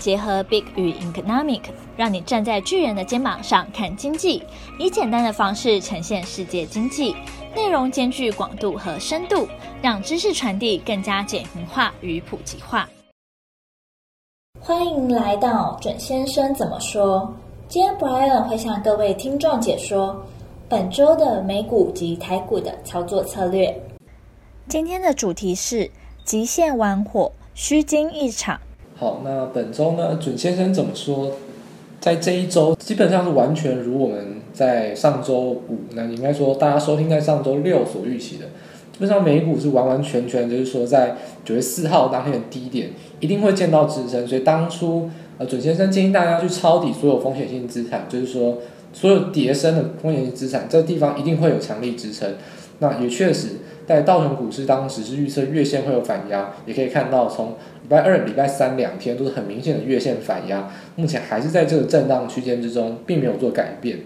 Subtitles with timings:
[0.00, 1.60] 结合 Big 与 Economic，
[1.96, 4.42] 让你站在巨人的肩膀上看经济，
[4.78, 7.14] 以简单的方式呈现世界经济，
[7.54, 9.46] 内容兼具广度和深度，
[9.82, 12.88] 让知识传递更加简明化与普及化。
[14.58, 17.34] 欢迎来到准先生怎么说？
[17.68, 20.24] 今天 Brian 会向各位听众解说
[20.68, 23.74] 本周的美股及台股的操作策略。
[24.68, 25.90] 今天的主题是
[26.24, 28.60] 极限玩火，虚惊一场。
[29.02, 31.32] 好，那本周呢，准先生怎么说？
[31.98, 38.44] 在这一周基本上是完全如我们在上周五，那应该说大家收听在上周六所预期的。
[38.92, 48.58] 基本上美股是完完全全就是说，在九月四号当天的低点一定会见到支撑，所以当初呃准先生建议大家去抄底所有风险性资产，就是说
[48.92, 52.34] 所有跌升的风险性资产，这个地方一定会有强力支撑。
[52.78, 53.48] 那也确实。
[53.84, 57.54] 在道琼股市当时是预测月线会有反压，也可以看到从
[57.92, 63.98] 礼拜二、礼拜三两天都是很明显的月线反压，目前还是在这个震荡区间之中，并没有做改变。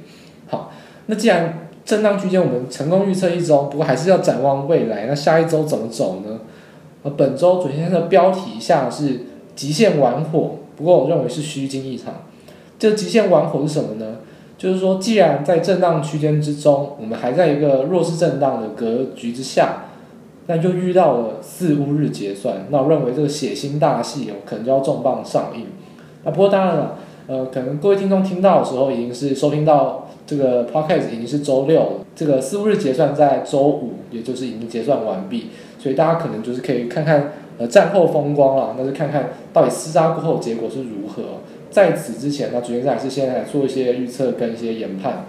[0.48, 0.72] 好，
[1.06, 6.41] 那既然震荡区间我们成功预测一周，不过还是要展望未来，那下一周怎么走呢？
[7.05, 9.20] 呃，本周准先生的标题下是
[9.55, 12.25] 极限玩火，不过我认为是虚惊一场。
[12.80, 14.16] 这极限玩火是什么呢？
[14.58, 19.75] 就是说，既然在震荡区间之中，我们还在一个弱势震荡的格局之下，
[20.48, 25.66] 那就遇到了四巫日结算，那我认为这个血腥大戏哦，可能就要重磅上映。
[26.25, 41.22] 那不过当然了，呃，可能各位听众听到的时候，已经是收听到这个 podcast 已经是周六了，这个四巫日结算在周五，也就是已经结算完毕，所以大家可能就是可以看看呃战后风光了，那就看看到底厮杀过后结果是如何。
[41.70, 45.27] 在此之前，那主要还是先来做一些预测跟一些研判。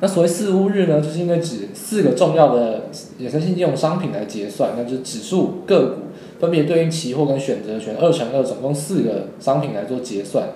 [0.00, 2.84] 那所谓四巫日呢，就是因为指四个重要的
[3.20, 5.94] 衍生性金融商品来结算，那就是指数、个股
[6.40, 10.48] 分别对应期货跟选择权二乘二，总共四个商品来做结算。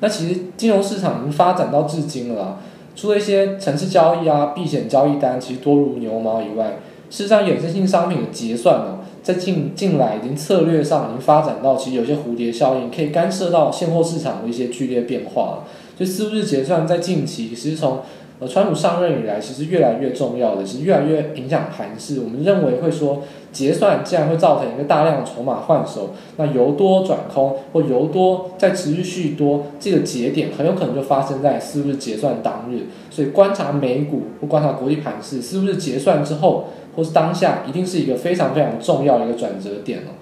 [0.00, 2.58] 那其实金融市场已经发展到至今了啦，
[2.94, 8.98] 除了一些程式交易啊、避险交易单，其实多如牛毛以外，事实上衍生性商品的结算呢。
[9.22, 15.64] 在近近来，已经策略上已经发展到，其实有些蝴蝶效应可以干涉到现货市场的一些剧烈变化了。
[15.96, 18.00] 所以四巫日结算在近期，其实从
[18.42, 22.20] 呃川普上任以来，其实越来越重要的，其实越来越影响盘势。
[22.24, 23.22] 我们认为会说
[23.52, 32.86] 结算既然会造成一个大量的筹码换手，那由多转空或由多再持续续多，这个节点很有可能就发生在是不是结算当日。
[33.10, 36.64] 所以观察美股或观察国际盘势，是不是结算之后。
[36.94, 40.12] 或是当下一定是一个非常非常重要的一个转折点哦，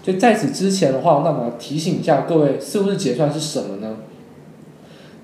[0.00, 3.96] 所以在此之前的话，那么提醒一下各位，是不是结算是什么呢？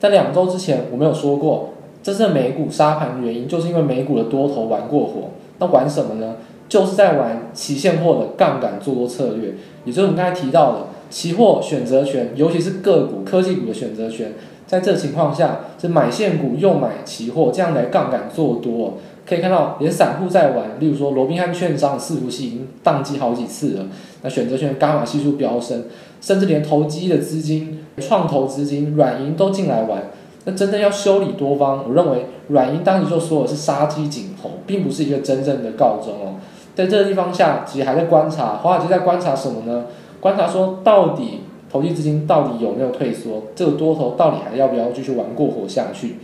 [0.01, 1.75] 在两周之前，我们有说过，
[2.07, 5.31] 这次美股杀盘的原因，就是因为美股的多头玩过火。
[5.59, 6.37] 那玩什么呢？
[6.69, 10.79] 就是在玩期现货的杠杆做多策略，也就是我们刚才提到的
[11.11, 14.35] 期货选择权，尤其是个股、科技股的选择权，
[14.69, 18.99] 在这情况下是买现股又买期货，这样来杠杆做多。
[19.29, 23.87] 可以看到，连散户在玩，例如说罗宾汉券商的伺服器已经宕机好几次了。
[24.23, 25.87] 那选择权伽马系数飙升，
[26.21, 30.05] 甚至连投机的资金、创投资金、软银都进来玩。
[30.47, 36.41] 那真正要修理多方，我认为软银当时就说的是杀鸡儆猴，并不是一个真正的告终哦。
[36.75, 39.87] 在这个地方下，其实还在观察，华尔街在观察什么呢？
[40.21, 41.41] 观察说到底
[41.71, 46.17] 投机资金到底有没有退缩，这个多头到底还要不要继续玩过火下去？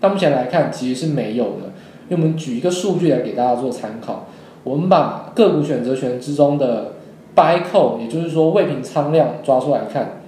[0.00, 1.70] 到目前来看，其实是没有的。
[2.08, 4.26] 因为我们举一个数据来给大家做参考，
[4.64, 6.94] 我们把个股选择权之中的
[7.36, 10.22] buy call，也就是说未平仓量抓出来看，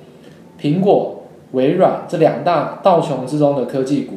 [0.60, 1.22] 苹果、
[1.52, 4.16] 微软这两大道琼之中的科技股，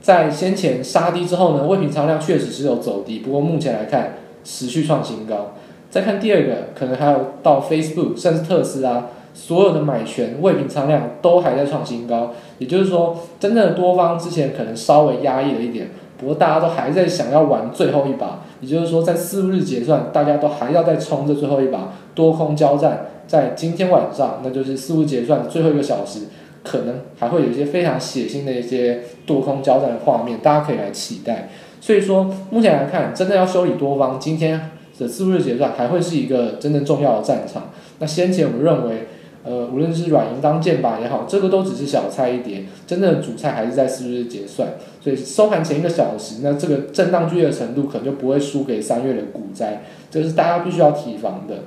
[0.00, 5.54] 在先前杀低之后呢，未平仓量确实是有走低，不过目前来看持续创新高。
[5.90, 15.88] 再看第二个，可能还有到 Facebook 甚至特斯拉，所有的买权未平仓量都还在创新高，也就是说，真正的多方之前可能稍微压抑了一点。
[16.18, 26.22] 不过大家都还在想要玩最后一把，也就是说，在四日结算，大家都还要再冲这最后一把多空交战，在今天晚上，那就是四日结算最后一个小时，
[26.64, 31.50] 可能还会有一些非常血腥的一些多空交战的画面，大家可以来期待。
[31.80, 37.70] 所以说，目前来看，真的要修理多方，今天的四日结算还会是一个真正重要的战场。
[37.98, 39.08] 那先前我们认为。
[39.44, 44.68] 呃，无论是软银当箭靶也好，这个都只是小菜一碟，真正的主菜还是在四日结算。
[45.00, 51.60] 所以收盘前一个小时，那这个震荡剧烈的程度可能就不会输给三月的股灾，这是大家必须要提防的。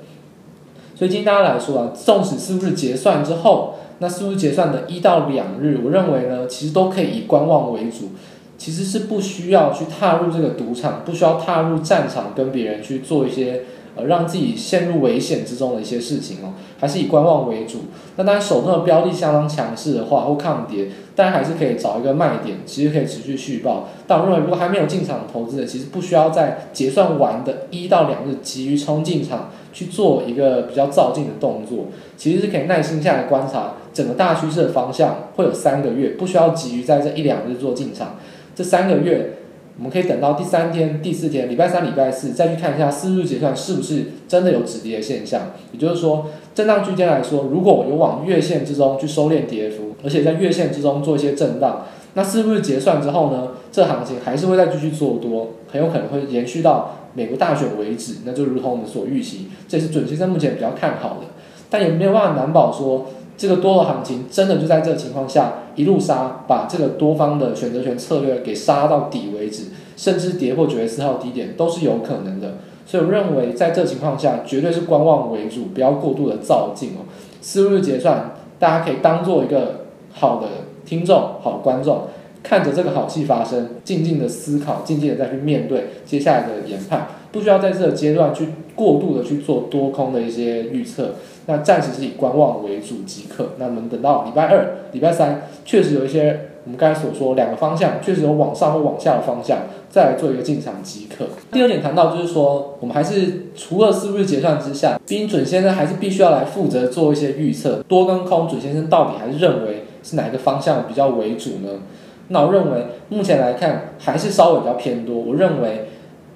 [0.93, 8.09] 所以今天大家来说啊，纵使四巫日结算之后，那四巫日结算的一到两日，我认为呢，其实都可以以观望为主，
[8.57, 13.61] 其实是不需要去踏入这个赌场，不需要踏入战场跟别人去做一些
[13.95, 17.81] 呃让自己陷入危险之中的一些事情哦，还是以观望为主。
[18.15, 23.89] 那当然手中的标的相当强势的话，或抗跌，当然还是可以找一个卖点，其实可以持续续报。
[24.07, 31.85] 但我认为，如果还没有进场投资者，其实不需要在结算完的一到两日急于冲进场去做一个比较躁进的动作，
[32.17, 38.17] 其实是可以耐心下来观察整个大趋势的方向，会有三个月，不需要急于在这一两日做进场。
[38.55, 39.33] 这三个月，
[39.77, 45.51] 我们可以等到第三天、第四天，礼拜三、礼拜四再去看一下四日结算是不是真的有止跌的现象。
[45.71, 58.17] 也就是说，震荡区间来说，如果有往月线之中去收敛跌幅，而且在月线之中做一些震荡，那四日结算之后呢，这行情还是会再继续做多，很有可能会延续到美国大选为止。
[58.25, 61.27] 那就如同我们所预期，这也是准先生目前比较看好的，
[61.69, 63.07] 但也没有办法难保说。
[63.41, 69.63] 这个多的行情真的就在这个情况下一路杀，把这个多方的选择权策略给杀到底为止，
[69.97, 72.57] 甚至跌破九月四号低点都是有可能的。
[72.85, 77.09] 所以我认为在这情况下，绝对是观望为主，不要过度的躁进哦。
[77.41, 80.47] 四日结算，大家可以当做一个好的
[80.85, 82.03] 听众、好观众，
[82.43, 91.15] 看着这个好戏发生，静静的思考，静静的再去面对接下来的研判，不需要在这个阶段去过度的去做多空的一些预测。
[91.47, 93.53] 那暂时是以观望为主即可。
[93.57, 99.57] 那我们等到礼拜二、礼拜三，确实有一些我们刚才所说两个方向，确实有往上或往下的方向，
[99.89, 101.25] 再来做一个进场即可。
[101.51, 111.79] 第二点谈到就是说，我们还是除了四日结算之下，冰准先生还是必须要来负责做一些预测，多跟空，准先生到底还是认为是哪一个方向比较为主呢？
[112.27, 115.15] 那我认为目前来看还是稍微比较偏多。
[115.15, 115.87] 我认为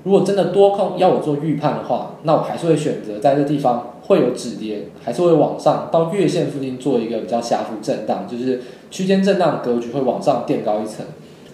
[0.05, 3.91] 如果真的多空要我做预判的话，那我还是会选择在这地方。
[4.05, 8.61] 会有止跌，还是会往上到月线附近做一个比较狭幅震荡，就是
[8.91, 11.03] 区间震荡格局会往上垫高一层。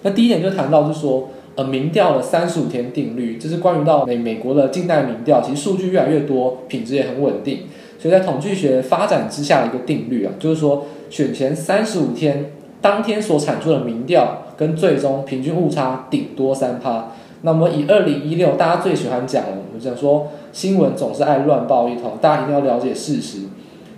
[0.02, 7.60] 那第一点就谈到是说，呃，民调的三十五天定律，这是关于到美美国的近代民调，其实数据越来越多，品质也很稳定，
[7.98, 12.52] 所以在统计学发展之下的一个定律啊，就是说选前三十五天
[12.82, 17.14] 当天所产出的民调跟最终平均误差顶多三趴。
[17.42, 20.28] 那么以二零一六，大家最喜欢讲的，我们讲说。
[20.54, 23.44] 新闻总是爱乱报一通，大家一定要了解事实。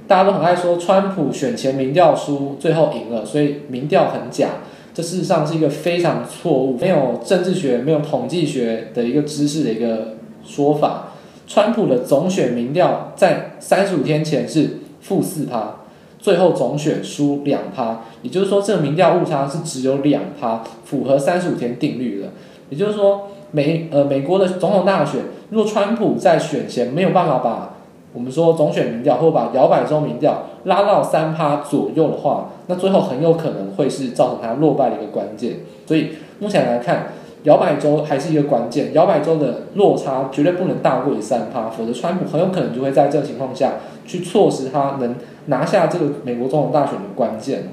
[0.08, 4.50] 大家都很爱说川普选前民调输，最后赢了，所以民调很假。
[4.94, 10.14] 这事实上是一个非常错误，没有政治学、没有统计学的一个知识的一个
[10.46, 11.08] 说法。
[11.48, 15.78] 川普的总选民调在三十五天前是负四趴，
[16.20, 22.28] 最后总选输两趴，也就是说这个民调误差是只有两趴，符合三十五天定律的。
[22.70, 23.30] 也就是说。
[23.54, 27.76] 美呃美国的总统大选，如果川普在选前没有办法把
[28.14, 35.58] 我们说总选民调或把摇摆州民调拉到三趴左右的话，那最后很有可能会是造成他落败的一个关键。
[35.86, 36.10] 所以
[36.40, 37.14] 目前来看，
[37.44, 43.74] 摇摆州还是一个关键，摇摆州的落差绝对不能大过于三趴，否则川普很有可能就会在这个情况下
[44.06, 45.16] 去错失他能
[45.46, 47.66] 拿下这个美国总统大选的关键。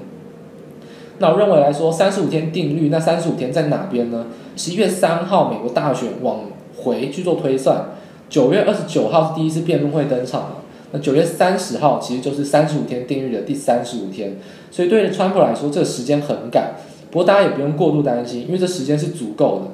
[1.19, 4.25] 那我认为来说，三十五天定律，那三十五天在哪边呢？
[4.55, 6.41] 十一月三号，美国大选往
[6.77, 7.85] 回去做推算，
[8.29, 10.55] 九月二十九号是第一次辩论会登场了。
[10.91, 14.37] 那九月三十号其实就是三十五天定律的第三十五天，
[14.69, 16.75] 所以对于川普来说，这个时间很赶。
[17.09, 19.71] 不过大家也不用过度担心，因为这时间是足够的。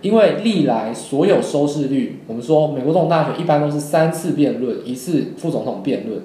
[0.00, 6.22] 因为历来所有收视率，我们说美国总统大选一般都是三次辩论，一次副总统辩论，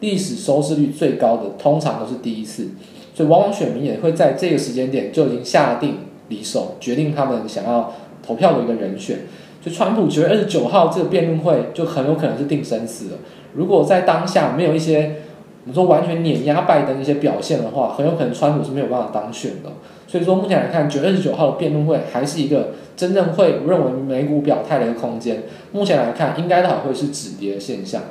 [0.00, 2.68] 历史收视率最高的通常都是第一次，
[3.14, 5.94] 所以往往选民也会在这个时间点就已经下定。
[6.28, 7.94] 离手决定他们想要
[8.26, 9.18] 投票的一个人选，
[9.62, 13.18] 就川普九月二十九号这个辩论会就很有可能是定生死了。
[13.54, 15.16] 如果在当下没有一些
[15.64, 19.70] 我们说完全碾压拜登一些表现的话，很有可能川普是没有办法当选的。
[20.06, 25.44] 所以说目前来看，九月二十九号的辩论会还是一个真正会认为美股表态的一个空间。
[25.72, 28.02] 目前来看，应该都还会是止跌的现象。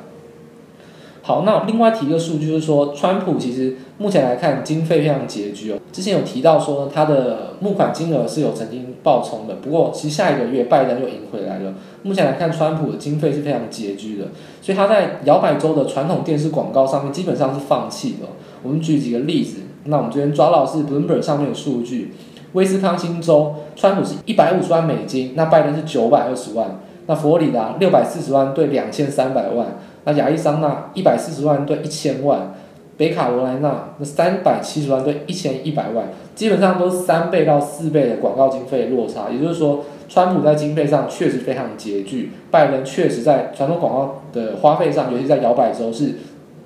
[1.26, 5.78] 好，那另外提一个数据，就是说，川普其实目前来看经费非常拮据哦。
[5.90, 11.72] 之前有提到说，他的募款金额是有曾经爆冲的，不过其实下一个月拜登又赢回来了。
[12.02, 14.26] 目前来看，川普的经费是非常拮据的，
[14.60, 18.28] 所以他在摇摆州的传统电视广告上面基本上是放弃的。
[18.62, 22.12] 我们举几个例子，那我们这边抓到是 Bloomberg 上面的数据，
[22.52, 29.78] 威斯康星州川普是一百五十万美金，那拜登是九百二十万，那佛罗里达六百四十万对两千三百万。
[30.04, 32.54] 那亚利桑那一百四十万对一千万，
[32.96, 39.30] 北卡罗来纳那三百七十万对一千一百万，基本上都是三倍到四倍的广告经费落差。
[39.30, 46.16] 也就是说，川普在经费上确实非常拮据，拜登确实在传统广告的花费上，尤其在摇摆州是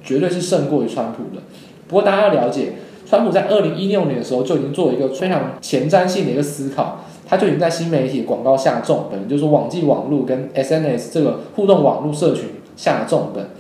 [0.02, 1.42] 绝对是胜过于川普的。
[1.87, 2.73] 不过大家要了解，
[3.07, 7.00] 川普在二零一六年的时候就已经做了一个非常前瞻性的一个思考。
[7.30, 12.47] 它就已经在新媒体广告下重本，就是网际网络跟 SNS 这个互动网络社群
[12.78, 13.50] 下重本。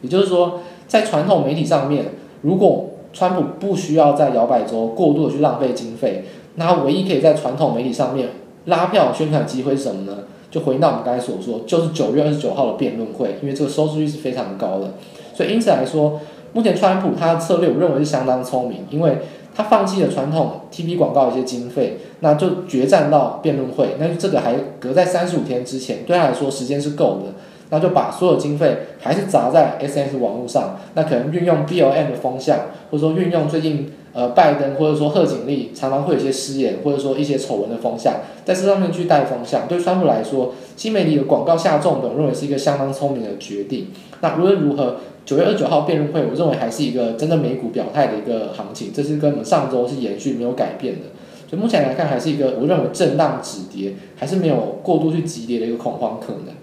[0.00, 2.06] 也就是说，在传统媒体上面，
[2.42, 6.24] 如果川普不需要在摇摆州过度的去浪费经费，
[6.56, 8.30] 那唯一可以在传统媒体上面
[8.64, 10.24] 拉票宣传机会是什么呢？
[10.50, 14.94] 就回到我们刚才所说，就是九月二十九号的辩论会，因为这个收视率是非常高的。
[15.34, 16.20] 所以因此来说，
[16.52, 19.18] 目前川普他的策略我认为是相当聪明，因为
[19.54, 27.32] 他放弃了传统 TV 广告一些经费，那就决战到辩论会，那这个还隔在三十五天之前，对他来说时间是够的。
[27.70, 32.58] 那就把所有经费还是砸在 S S 网络上，那可能运用 BLM 的风向，
[32.90, 39.66] 或者说运用最近呃拜登或者说贺锦丽常常会有一些失言，或者说一些丑闻的风向，在这上面去带风向。
[39.66, 43.88] 对川普来说，新媒体的广告下重本，我认为是一个相当聪明的决定。
[44.20, 51.00] 那无论如何，九月二十九号辩论会，我认为还是一个真的美股表态的一个行情，这是跟我们上周是延续没有改变的。
[51.48, 56.54] 所以目前来看，还是一个我认为震荡止跌，还是没有过度去急跌的一个恐慌可能。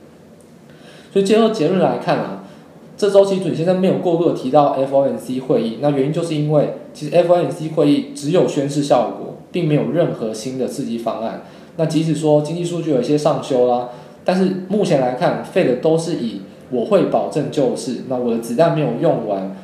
[1.14, 2.44] 所以最后结论来看啊，
[2.98, 11.44] 这周期准先生没有过度的提到 FOMC 会议，那原因就是因为其实 FOMC 会议只有宣示效果，并没有任何新的刺激方案。
[11.78, 13.90] 那即使说经济数据有一些上修啦，
[14.26, 16.42] 但是目前来看，Fed 都是以
[16.72, 19.56] 我会保证救市，那我的子弹没有用完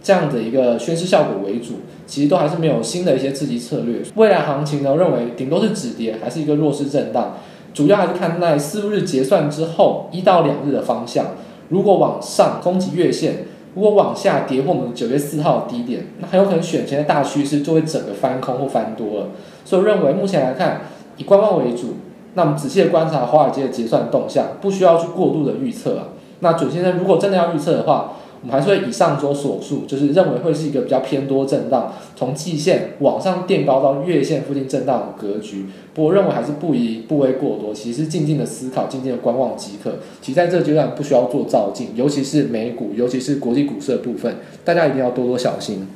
[0.00, 1.74] 这样的一个宣示效果为主，
[2.06, 4.00] 其实都还是没有新的一些刺激策略。
[4.14, 7.38] 未来行情呢，我认为顶多是止跌，还是一个弱势震荡。
[7.74, 11.26] 主要还是看在四日结算之后一到两日的方向，
[11.68, 19.26] 如果往上攻击月线，如果往下跌破我们九月四号低点，那很有可能选前的大趋势就会整个翻空或翻多了。
[19.64, 20.82] 所以我认为目前来看
[21.16, 21.96] 以观望为主，
[22.34, 26.04] 那我们仔细的观察华尔街的结算动向，不需要去过度的预测啊。
[26.40, 28.12] 那准先生如果真的要预测的话，
[28.44, 35.64] 我们还是会以上周所述，就是认为会是一个比较偏多震荡，从季线往上垫高到月线附近震荡的格局。
[35.94, 39.92] 不过，我认为还是不宜部位过多，其实静静的思考、静静的观望即可。
[40.20, 45.88] 其实在这个阶段不需要做造进，尤其是美股，尤其是国际股市的部分， 大家一定要多多小心。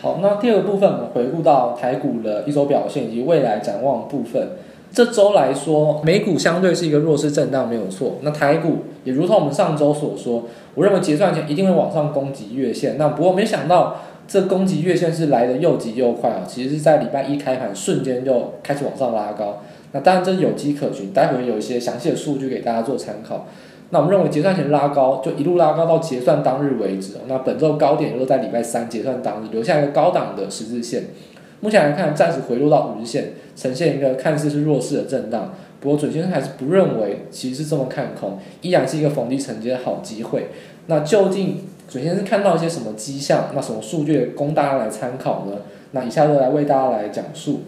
[0.00, 4.50] 好，那第二部分，我们回顾到台股的一周表现以及未来展望部分。
[4.92, 8.18] 这周来说，美股相对是一个弱势震荡，没有错。
[8.22, 10.44] 那台股也如同我们上周所说，
[10.74, 12.96] 我认为结算前一定会往上攻击月线。
[12.98, 16.42] 那不过没想到，这攻击月线是来得又急又快啊！
[16.46, 19.62] 其实是在礼拜一开盘瞬间就开始往上拉高。
[19.92, 23.46] 那当然这有迹可循，待会有一些详细的数据给大家做参考。
[23.90, 27.12] 那我们认为结算前拉高，就一路拉高到结算当日为止。
[27.28, 31.04] 那本周高点又在礼拜三结算当日留下一个高档的十字线。
[31.60, 35.54] 目前来看，暂时回落到五日线，呈现一个看似是弱势的震荡。
[35.84, 40.48] 不过，准先生还是不认为其实是这么看空，依然是一个逢低承接的好机会。
[40.86, 43.50] 那究竟准先生看到一些什么迹象？
[43.54, 45.58] 那什么数据供大家来参考呢？
[45.92, 47.60] 那以下就来为大家来讲述。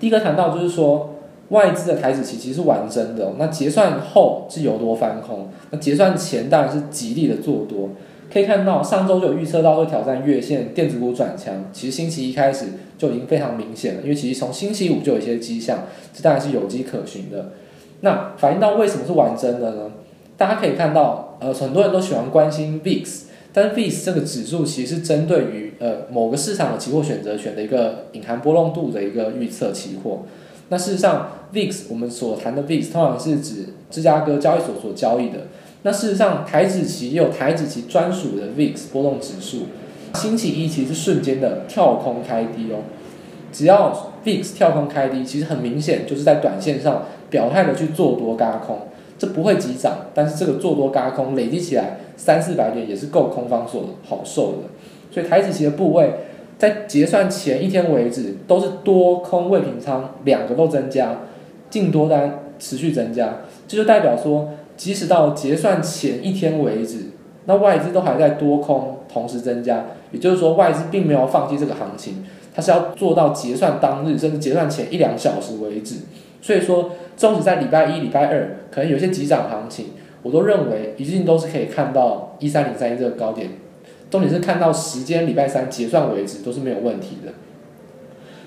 [0.00, 1.14] 第一个谈到就是说，
[1.50, 7.90] 外资的台指期其实是完整的，那结算后是由多翻空，那结算前当然是极力的做多。
[8.32, 11.52] 可以看到，上周就有预测到会挑战月线，电子股转强。
[11.70, 12.64] 其实星期一开始
[12.96, 15.80] 就已经非常明显了，因为其实从星期五就有一些迹象，
[16.14, 17.50] 这当然是有迹可循的。
[18.00, 19.90] 那反映到为什么是玩真的呢？
[20.38, 23.06] 大家可以看到，呃，很多人都喜欢关心 VIX，
[23.52, 30.22] 但 VIX 这个指数其实是针对于呃某个市场的期货选择权的一个隐含波动度的一个预测期货。
[30.70, 35.40] 那事实上，VIX 我们所谈的 VIX 通常是指芝加哥交易所所交易的。
[35.84, 39.66] 那事实上，台指期也有台指期专属的 VIX 波动指数。
[40.14, 42.84] 星期一其实瞬间的跳空开低哦，
[43.50, 48.78] 只要 VIX 跳空开低，其实很明显就是在短线上表态的去做多轧空，
[49.18, 54.58] 这不会急涨，但是这个做多轧空累积起来三四百点也是够空方所好受的。
[55.10, 56.12] 所以台指期的部位
[56.58, 61.22] 在结算前一天为止都是多空未平仓两个都增加，
[61.70, 64.50] 净多单持续增加，这就代表说。
[64.76, 67.10] 即使到结算前一天为止，
[67.44, 72.24] 那外资都还在多空同时增加，也就是说外资并没有放弃这个行情，
[72.54, 75.96] 它是要做到结算当日甚至结算前一两小时为止。
[76.40, 79.86] 所以说，纵使在礼拜一、礼拜二可能有些急涨行情，
[80.22, 83.50] 我都认为一定都是可以看到一三零三一这个高点。
[84.10, 87.32] 重点是看到时间礼拜三结算为止都是没有问题的。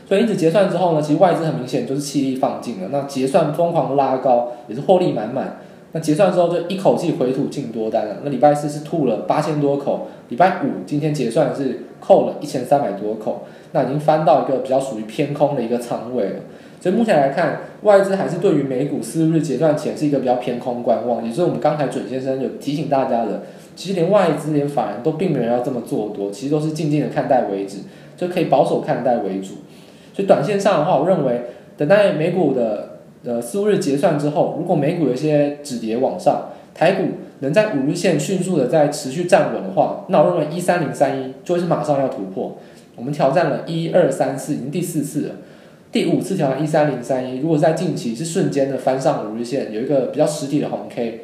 [0.07, 5.61] 所以因此结算之后呢，其实外资很明显就是气力放尽了，那结算疯狂拉高，也是获利满满。
[5.95, 8.17] 那结算之后就一口气回吐净多单了。
[8.25, 16.35] 那礼拜四是吐了八千多口，礼拜五今天结算是扣了一千三百多口，那已经翻到一个比较属于偏空的一个仓位了。
[16.81, 21.23] 所以目前来看，外资还是对于美股四日结算前是一个比较偏空观望。
[21.23, 23.43] 也就是我们刚才准先生有提醒大家的，
[23.77, 27.77] 其实连外资连法人都并没有要这么做多，其实都是静静的看待为止，
[28.17, 29.53] 就可以保守看待为主。
[30.13, 31.43] 所以短线上的话，我认为
[31.77, 32.94] 等待美股的
[33.25, 37.03] 呃四日结算之后，如果美股有些止跌往上，台股
[37.39, 42.57] 能在五日线迅速的再持续站稳的话，那我认为一三零三一就会是马上要突破。
[42.95, 45.35] 我们挑战了一二三四，已经第四次了，
[45.91, 47.39] 第五次挑战一三零三一。
[47.39, 51.21] 如果在近期是瞬间的翻上五日线，有一个比较实体的红 K，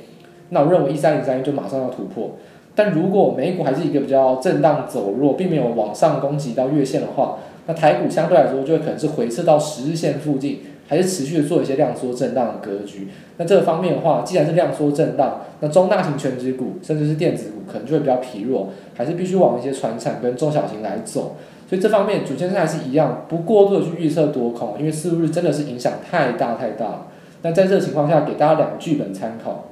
[0.49, 2.31] 那我认为一三零三一就马上要突破。
[2.73, 10.59] 但如果美股还是一个比较震荡走弱，并没有往上攻击到月线的话，那台股相对来说就会可能是回撤到十日线附近，
[10.91, 13.07] 还是持续的做一些量缩震荡的格局。
[13.37, 21.37] 那这个方面的话，既然是量缩震荡，那中大型权值股甚至是电子股可能就会比较疲弱，还是必须往一些传产跟中小型来走。
[21.69, 27.07] 所以这方面主线还是一样，不过度的去预测多空，因为四五日真的是影响太大太大了。
[27.41, 29.69] 那在这个情况下，给大家两个剧本参考：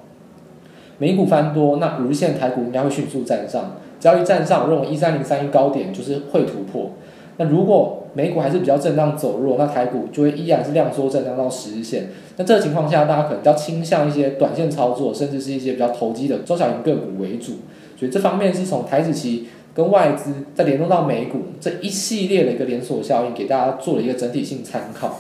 [0.99, 6.91] 美股翻多，那五日线台股应该会迅速站上，只要一站上，我认为一三零三一高点就是会突破。
[7.35, 12.07] 那如果美股还是比较震荡走弱，那台股就会依然是量缩震荡到十日线。
[12.37, 17.53] 那这个情况下，大家可能比较倾向一些短线操作，甚至是一些比较投机的中小型个股为主。
[17.97, 19.47] 所以这方面是从台指期。
[19.71, 25.19] 跟外资再联动到美股这一系列的一个连锁效应，给大家做了一个整体性参考。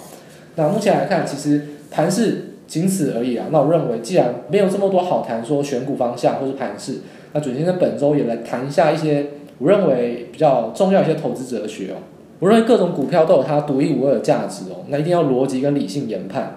[0.55, 3.45] 那目前来看，其实盘势仅此而已啊。
[3.51, 6.95] 那我认为，既然没有这么多好谈，说选股方向或是盘势，
[7.31, 9.27] 那准先生本周也来谈一下一些
[9.59, 11.97] 我认为比较重要一些投资哲学哦。
[12.39, 16.55] 我认为各种股票都有它独一无二的价值哦，那一定要逻辑跟理性研判。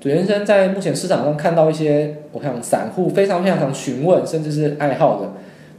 [0.00, 5.32] 准先生在目前市场上看到一些，我想散户非常非常常询问，甚至是爱好的。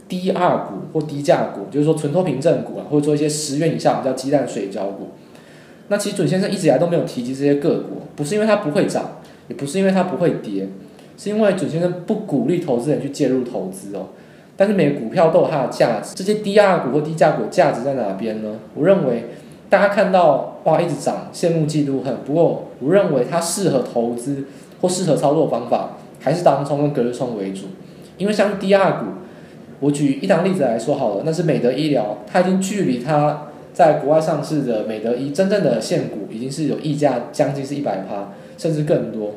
[0.08, 5.08] 低二股或低价股，就是说存托凭证股啊，或者做一些十元以下，叫鸡蛋水饺股。
[5.88, 9.18] 那其实准先生一直以来都没有提及这些个股，不是因为它不会涨，
[9.48, 10.68] 也不是因为它不会跌，
[11.16, 14.08] 是因为准先生不鼓励投资人去介入投资哦。
[14.54, 18.58] 但是每个股票都有它的价值，这些低二股或低价股价值在哪边呢？
[18.74, 19.24] 我认为
[19.72, 22.14] 大家看到哇一直涨，羡慕嫉妒恨。
[22.26, 24.44] 不过我认为它适合投资
[24.82, 27.68] 或适合操作方法，还是当冲跟隔日冲为主，
[28.18, 29.06] 因为像低 R 股。
[29.80, 39.36] 我举一档例子来说好了，那是美德医疗，它已经距离它在国外上市的美德医真正的现股已经是有溢价将近是一百趴，甚至更多。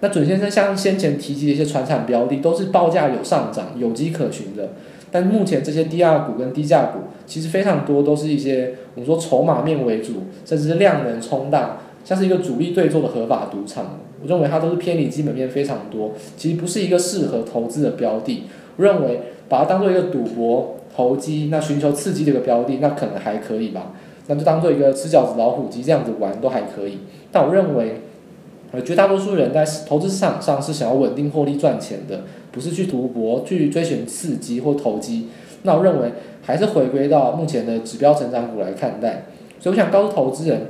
[0.00, 4.70] 那准先生像先前提及的一些传产标的，都是报价有上涨、有迹可循的。
[5.10, 13.98] 但目前这些低价股跟低价股，其实非常多都是一些我们说筹码面为主，甚至是量能冲大，像是一个主力对做的合法赌场。
[14.22, 18.44] 我认为它都是偏离基本面非常多，其实不是一个适合投资的标的。
[18.76, 19.20] 我认为。
[19.50, 23.90] 把它当做一个赌博投机，那寻求刺激的一个标的，那可能还可以吧。
[24.28, 26.98] 那就当做一个吃饺子老虎机这样子玩都还可以。
[27.32, 28.02] 但我认为，
[28.70, 32.20] 呃，绝大多数人在投资市场上是想要稳定获利赚钱的，
[32.52, 35.28] 不是去赌博去追寻刺激或投机。
[35.62, 39.24] 那我认为还是回归到目前的指标成长股来看待。
[39.58, 40.68] 所以我想告诉投资人，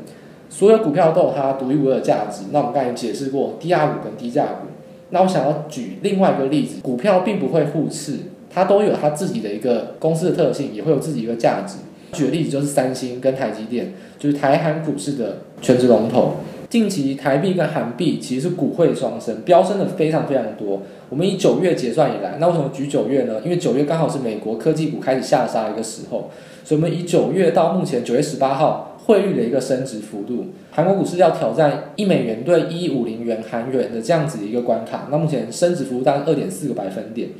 [0.48, 2.44] 所有股票都有它独一无二的价值。
[2.52, 4.66] 那我们刚才解释过低价股跟低价股。
[5.10, 8.18] 那我想要举另外一个例子，股票并不会互斥。
[8.52, 11.76] 它都有它自己的一个公司的特性，也会有自己一个价值。
[12.12, 16.32] 举个例子，就是三星跟台积电，就是台韩股市的权值龙头。
[16.68, 20.82] 近期台币跟韩币其实是股汇双升，飙升的非常非常多。
[21.10, 23.40] 我们以九月结算以来，那为什么举九月呢？
[23.44, 26.30] 因为九月刚好是美国科技股开始下杀的一个时候，
[26.64, 37.30] 所以我们以九月到目前九月十八号汇率的一个升值幅度，韩国股市要挑战一美元兑一五零元韩元的这样子一个关卡，那目前升值幅度大概二点四个百分点。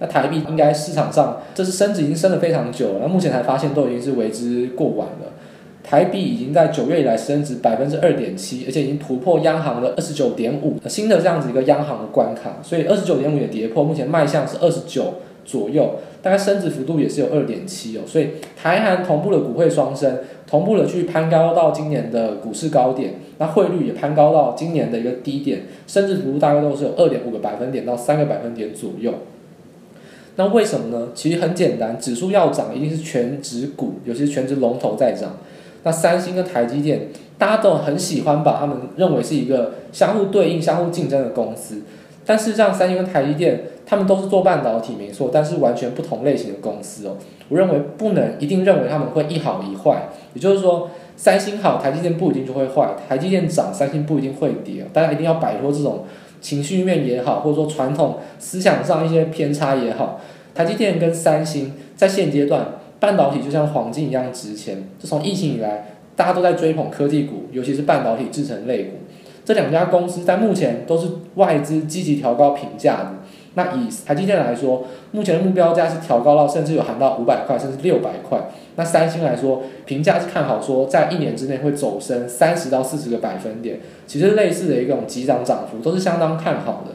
[0.00, 5.32] 那台币应该市场上这是升值已经升了非常久了，那目前才发现都已经是为之过晚了。
[5.84, 15.12] 台币已经在九月以来升值百分之二点七，而且已经突破央行的二十九点五新的这样子一个央行的关卡，所以二十九点五也跌破，目前迈向是二十九
[15.44, 18.00] 左右，大概升值幅度也是有二点七哦。
[18.06, 29.12] 所以台韩同步的股汇双升，同步的去攀高到今年的股市高点，那汇率也攀高到今年的一个低点，升值幅度大概都是有二点五个百分点到三个百分点左右。
[30.36, 31.08] 那为什么呢？
[31.14, 35.36] 其实很简单，指数要涨，一定是权值股，尤其是权值龙头在涨。
[35.84, 41.82] 那三星跟台积电，大家都很喜欢把他们认为是一个相互对应、相互竞争的公司。
[42.26, 47.16] 但事实上，三星跟台积电，他们都是做半导体没错，但是完全不同类型的公司哦。
[47.48, 54.86] 我认为不能一定认为他们会一好一坏，也就是说，三星好，台积电不一定就会坏；台积电涨，三星不一定会跌。
[54.92, 56.04] 大家一定要摆脱这种。
[56.40, 60.20] 情绪面也好，或者说传统思想上一些偏差也好，
[60.54, 62.66] 台积电跟三星在现阶段，
[63.04, 64.88] 半导体就像黄金一样值钱。
[64.98, 68.92] 自从疫情以来，大家都在追捧科技股，尤其是半导体制程类股。
[69.44, 73.12] 这两家公司在目前都是外资积极调高评价的。
[73.56, 78.40] 那以台积电来说，目前的目标价是调高到甚至有含到五百块，甚至六百块。
[78.76, 86.94] 那三星来说，评价是看好说在一年之内会走升三十到四十个百分点，其实类似的一种急涨涨幅都是相当看好的。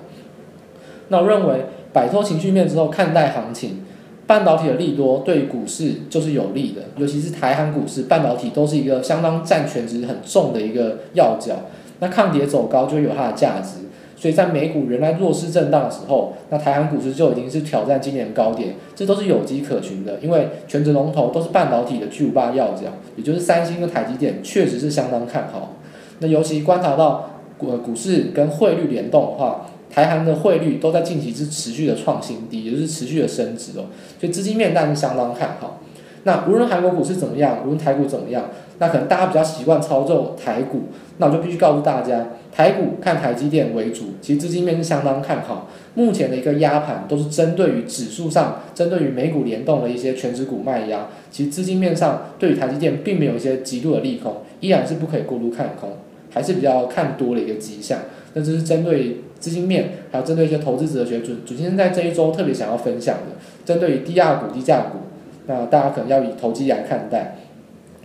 [1.10, 3.86] 那我认为摆脱情绪面之后看待行情，
[4.30, 11.56] 半导体的利多对股市就是有利的，尤其是台韩股市，半导体都是一个相当占全值很重的一个要角。
[12.00, 13.80] 那抗跌走高就有它的价值。
[14.16, 20.20] 所以在美股仍然弱势震荡的时候，那台韩股市就已经是挑战今年高点，这都是有机可循的。
[20.22, 22.84] 因为全值龙头都是半导体的巨无霸要角，
[23.16, 25.74] 也就是三星跟台积电，确实是相当看好。
[26.20, 33.86] 那尤其观察到股股市跟汇率联动的话，台韩的汇率都在近期是持续的创新低，也就是持续的升值哦。
[34.20, 35.82] 所以资金面当然是相当看好。
[36.24, 40.84] 那无论韩国股市怎么样，无论台股怎么样，那可能大家比较习惯操作台股，
[41.18, 42.28] 那我就必须告诉大家。
[42.52, 45.70] 台股看台积电为主，其实资金面是相当看好。
[45.94, 51.08] 目前的一个压盘都是针对于指数上，针对于美股联动的一些权值股卖压。
[51.32, 55.92] 其实资金面上对于台积电并没有一些极度的利空，依然是不可以过度看空，
[56.34, 58.00] 还是比较看多的一个迹象。
[58.34, 65.00] 那这是针对资金面，还有针对一些投资哲学，主主先生在这一周特别想要分享的，针对于低价股、低价股，
[65.48, 67.36] 那大家可能要以投机来看待。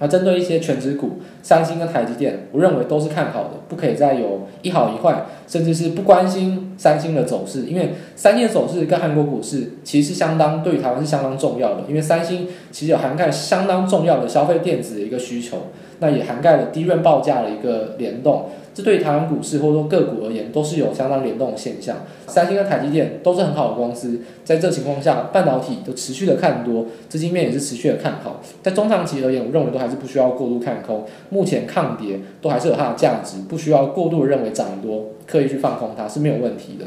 [0.00, 15.68] 那针对一些全值股，三星跟台积电，我认为都是看好的，不可以再有一好一坏，甚至是不关心三星的走势，因为三星的走势跟韩国股市其实是相当对于台湾是相当重要的，因为三星其实有涵盖相当重要的消费电子的一个需求，
[16.00, 18.46] 那也涵盖了低润报价的一个联动。
[18.74, 21.98] 这对于台湾股市或者说个股而言，都是有相当联动的现象。
[22.26, 28.40] 三星跟台积电都是很好的公司，在这情况下，半导体都持续的看多，资金面也是持续的看好。
[28.62, 31.04] 在中长期而言，我认为都还是不需要过度看空。
[31.30, 36.86] 目前抗跌都还是有它的价值，不需要过度的认为涨多，刻意去放空它是没有问题的。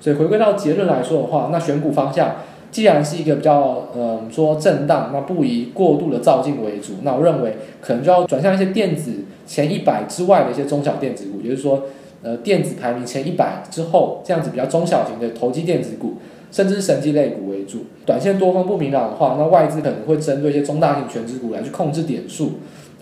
[0.00, 2.36] 所以回归到结论来说的话，那选股方向。
[2.72, 6.94] 既然是一个比较，嗯，说震荡，那不宜过度的造进为主。
[7.02, 9.12] 那我认为可能就要转向一些电子
[9.46, 11.82] 前一百之外的一些中小电子股，也就是说，
[12.22, 16.14] 呃，电子排名前一百之后，这样子比较中小型的投机电子股，
[16.50, 17.84] 甚至是神机类股为主。
[18.06, 22.52] 短线多方不明朗的话，那外资可能会针对一些中大型全值股来去控制点数。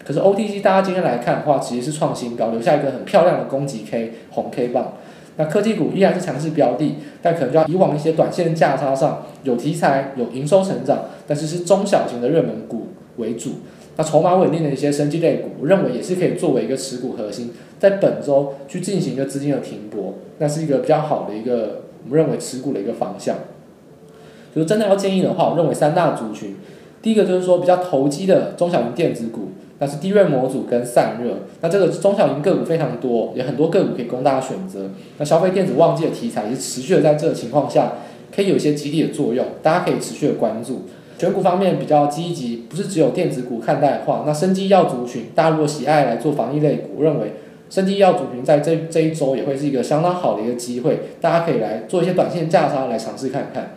[0.05, 4.95] 可是 OTC 大家今天来看的话，其实是创新高，留下一个很漂亮的攻击 K 红 K 棒。
[5.41, 13.53] 那科技股依然是强势标的，但可能就要以往一些短线价差上有题材、有营收成长，但是是中小型的热门股为主。
[13.97, 23.37] 那筹码稳定的一些生技类股，我认为也是可以作为一个持股核心，在本周去进行一个资金的停泊，那是一个比较好的一个我们认为持股的一个方向。
[24.55, 26.57] 就是真的要建议的话，我认为三大族群，
[27.01, 29.50] 第一个就是说比较投机的中小型电子股。
[29.81, 34.91] 那是低润模组跟散热，那这个中小型个股非常多，有很多个股可以供大家选择。
[35.17, 37.95] 那消费电子旺季的题材也是持续的，在这个情况下
[38.35, 40.83] 可以有一些激励的作用，大家可以持续的关注。
[41.19, 47.33] 选股方面比较积极，不是只有电子股看待的话，那生技药族群，大家如果喜爱来做防疫类股，我认为
[47.71, 53.77] 生技药族群在这这一周也会是一个相当好的一个机会，大家可以来做一些短线价差来尝试看看。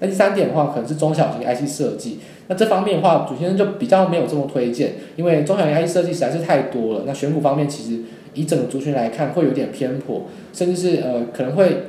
[0.00, 2.18] 那第三点的话，可能是中小型 IC 设计。
[2.48, 7.04] 那这方面的话，主先生就比较没有这么推荐，因为中小型 i 设计实在是太多了。
[7.06, 8.02] 那选股方面，其实
[8.34, 11.84] 以整个族群来看，会有点偏颇，甚至是呃可能会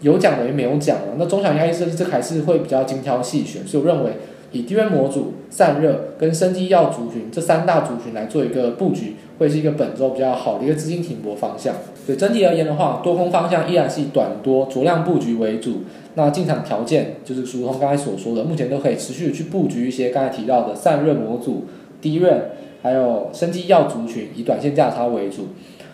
[0.00, 1.16] 有奖等于没有奖了。
[1.18, 4.12] 那中小型 i 设计这还是会比较精挑细选，所以我认为
[4.52, 11.74] 以低温模组、散热跟生技药族群这三大族群来做一个布局，会是一个本周比较好的一个资金停泊方向。
[12.06, 15.82] 所以整体而言的话，多空方向依然是以短多酌量布局为主。
[16.14, 21.64] 那进场条件就是如同刚才所说的，目前都可以持续去布局一些刚才提到的散热模组、
[22.00, 22.50] 低润，
[22.82, 25.48] 还有生技药族群，以短线价差为主。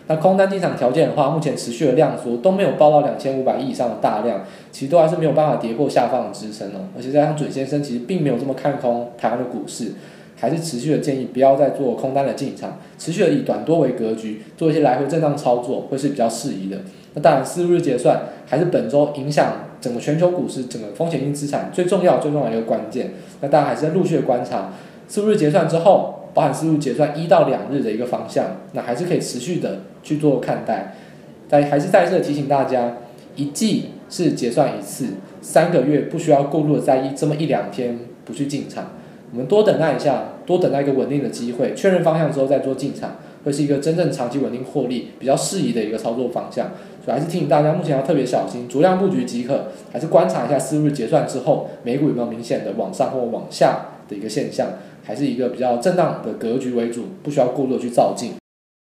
[0.07, 6.89] 那空单进场条件的话，目前持续的量缩都没有爆到两千五百亿以上的大量，其实都还是没有办法跌破下方的支撑哦。
[6.97, 9.93] 而且加上准先生其实并没有这么看空台湾的股市，
[10.37, 16.79] 还是持续的建议不要再做空单的进场，持续的以短多为格局，做一些来回震荡操作会是比较适宜的。
[17.15, 19.53] 那当然，四日结算还是本周影响。
[19.83, 24.71] 整个全球股市，整个风险性资产最重要、最重要的一个关键，那大家还是在陆续的观察，
[25.09, 30.95] 四日结算之后，包含思路结算一到两日的一个方向，那还是可以持续的去做看待。
[31.49, 32.97] 但还是再次提醒大家，
[33.37, 35.09] 一季是结算一次，
[35.41, 38.93] 三个月不需要过度的在意这么一两天不去进场，
[39.33, 46.71] 我们多等待一下，多等待一个稳定的机会，确认方向之后再做进场，会是一个真正长期稳定获利比较适宜的一个操作方向。
[47.05, 49.67] 所以还是提醒大家，目前要特别小心，足量布局即可。
[49.93, 54.69] 还是观察一下四日结算之后，美股有没有明显的往上或往下的一个现象，
[55.03, 58.33] 还是一个比较震荡的格局为主，不需要过多去照镜。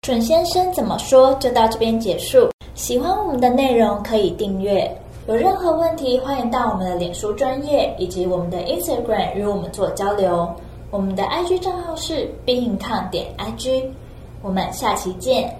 [0.02, 2.48] 准先生怎么说就到这边结束。
[2.74, 4.90] 喜欢我们的内容可以订阅，
[5.28, 10.48] 有任何问题欢迎到我们的脸书专业以及我们的 Instagram 与我们做交流。
[10.90, 13.04] 我们的 IG 账号是 Bing.com
[13.36, 13.84] IG。
[14.42, 15.54] 我们下期见。